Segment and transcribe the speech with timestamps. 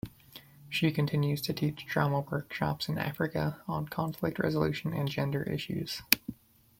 [0.67, 6.01] She continues to teach drama workshops in Africa on conflict resolution and gender issues.